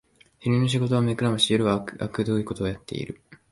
[0.39, 3.21] 昼の仕事は目くらまし、夜はあくどいことをやってる